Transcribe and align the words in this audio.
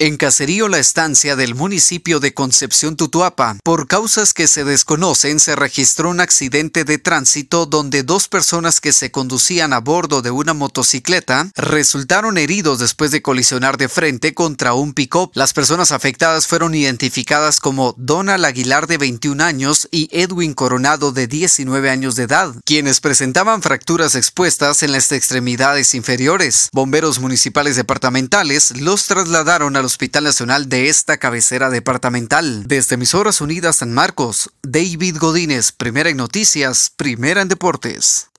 En 0.00 0.16
Caserío 0.16 0.66
La 0.66 0.80
Estancia 0.80 1.36
del 1.36 1.54
municipio 1.54 2.18
de 2.18 2.34
Concepción 2.34 2.96
Tutuapa, 2.96 3.58
por 3.62 3.86
causas 3.86 4.34
que 4.34 4.48
se 4.48 4.64
desconocen, 4.64 5.38
se 5.38 5.54
registró 5.54 6.10
un 6.10 6.18
accidente 6.18 6.82
de 6.82 6.98
tránsito 6.98 7.64
donde 7.64 8.02
dos 8.02 8.26
personas 8.26 8.80
que 8.80 8.92
se 8.92 9.12
conducían 9.12 9.72
a 9.72 9.78
bordo 9.78 10.20
de 10.20 10.32
una 10.32 10.52
motocicleta 10.52 11.48
resultaron 11.54 12.38
heridos 12.38 12.80
después 12.80 13.12
de 13.12 13.22
colisionar 13.22 13.76
de 13.76 13.88
frente 13.88 14.34
contra 14.34 14.74
un 14.74 14.94
pick-up. 14.94 15.30
Las 15.34 15.52
personas 15.52 15.92
afectadas 15.92 16.48
fueron 16.48 16.74
identificadas 16.74 17.60
como 17.60 17.94
Donald 17.96 18.46
Aguilar 18.46 18.88
de 18.88 18.98
21 18.98 19.44
años 19.44 19.86
y 19.92 20.08
Edwin 20.10 20.54
Coronado 20.54 21.12
de 21.12 21.28
19 21.28 21.88
años 21.88 22.16
de 22.16 22.24
edad, 22.24 22.52
quienes 22.64 23.00
presentaban 23.00 23.62
fracturas 23.62 24.16
expuestas 24.16 24.82
en 24.82 24.90
las 24.90 25.12
extremidades 25.12 25.94
inferiores. 25.94 26.68
Bomberos 26.72 27.20
municipales 27.20 27.76
departamentales 27.76 28.76
los 28.80 29.06
trasladaron 29.06 29.76
a 29.76 29.83
Hospital 29.84 30.24
Nacional 30.24 30.68
de 30.68 30.88
esta 30.88 31.18
cabecera 31.18 31.70
departamental. 31.70 32.64
Desde 32.66 32.94
Emisoras 32.94 33.40
Unidas 33.40 33.76
San 33.76 33.92
Marcos, 33.92 34.50
David 34.62 35.18
Godínez, 35.18 35.72
primera 35.72 36.10
en 36.10 36.16
noticias, 36.16 36.90
primera 36.96 37.42
en 37.42 37.48
deportes. 37.48 38.30